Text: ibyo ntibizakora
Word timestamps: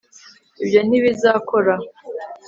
ibyo 0.63 0.79
ntibizakora 0.87 1.73